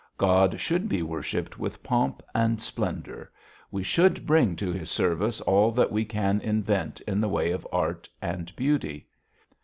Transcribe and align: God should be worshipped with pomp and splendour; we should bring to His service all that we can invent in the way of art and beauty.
God 0.17 0.59
should 0.59 0.89
be 0.89 1.03
worshipped 1.03 1.59
with 1.59 1.83
pomp 1.83 2.23
and 2.33 2.59
splendour; 2.59 3.31
we 3.69 3.83
should 3.83 4.25
bring 4.25 4.55
to 4.55 4.71
His 4.71 4.89
service 4.89 5.39
all 5.41 5.71
that 5.73 5.91
we 5.91 6.05
can 6.05 6.41
invent 6.41 7.01
in 7.01 7.21
the 7.21 7.29
way 7.29 7.51
of 7.51 7.67
art 7.71 8.09
and 8.19 8.51
beauty. 8.55 9.05